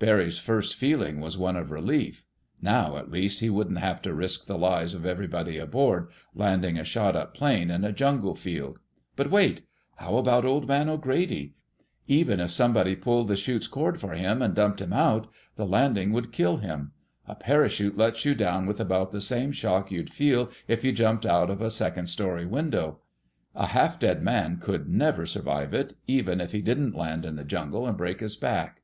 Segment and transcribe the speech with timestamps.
[0.00, 2.26] Barry's first feeling was one of relief.
[2.60, 6.82] Now, at least, he wouldn't have to risk the lives of everybody aboard, landing a
[6.82, 8.80] shot up plane on a jungle field.
[9.14, 9.62] But, wait!
[9.94, 11.54] How about Old Man O'Grady?
[12.08, 16.10] Even if somebody pulled the chute's cord for him and dumped him out, the landing
[16.12, 16.90] would kill him.
[17.28, 21.24] A parachute lets you down with about the same shock you'd feel if you jumped
[21.24, 23.02] out of a second story window.
[23.54, 27.44] A half dead man could never survive it, even if he didn't land in the
[27.44, 28.82] jungle and break his back.